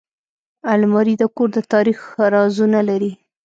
[0.73, 1.99] الماري د کور د تاریخ
[2.33, 3.11] رازونه لري